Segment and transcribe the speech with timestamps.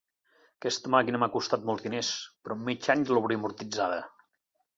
[0.61, 2.09] Aquesta màquina m'ha costat molts diners,
[2.45, 4.03] però en mig any l'hauré amortitzada.